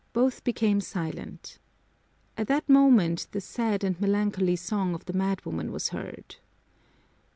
[0.13, 1.59] Both became silent.
[2.35, 6.37] At that moment the sad and melancholy song of the madwoman was heard.